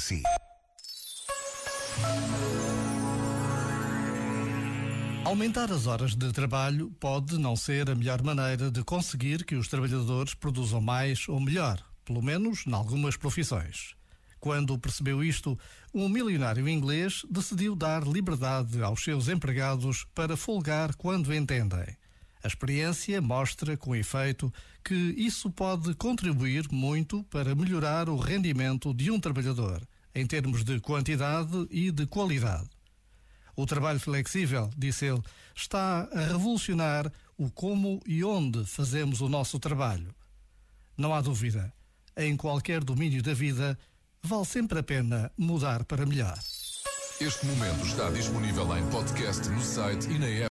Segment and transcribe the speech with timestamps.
[0.00, 0.22] si.
[5.24, 9.68] Aumentar as horas de trabalho pode não ser a melhor maneira de conseguir que os
[9.68, 13.94] trabalhadores produzam mais ou melhor, pelo menos em algumas profissões.
[14.40, 15.56] Quando percebeu isto,
[15.94, 21.96] um milionário inglês decidiu dar liberdade aos seus empregados para folgar quando entendem.
[22.42, 29.10] A experiência mostra, com efeito, que isso pode contribuir muito para melhorar o rendimento de
[29.10, 32.68] um trabalhador, em termos de quantidade e de qualidade.
[33.56, 35.22] O trabalho flexível, disse ele,
[35.54, 40.14] está a revolucionar o como e onde fazemos o nosso trabalho.
[40.96, 41.72] Não há dúvida,
[42.16, 43.78] em qualquer domínio da vida,
[44.22, 46.38] vale sempre a pena mudar para melhor.
[47.20, 50.48] Este momento está disponível em podcast no site e na app.